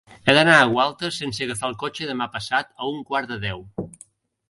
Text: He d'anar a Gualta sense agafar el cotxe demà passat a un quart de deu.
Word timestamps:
He 0.29 0.33
d'anar 0.37 0.55
a 0.61 0.69
Gualta 0.71 1.11
sense 1.19 1.45
agafar 1.47 1.71
el 1.73 1.77
cotxe 1.85 2.09
demà 2.13 2.31
passat 2.39 2.73
a 2.87 2.93
un 2.97 3.01
quart 3.13 3.35
de 3.35 3.43
deu. 3.49 3.67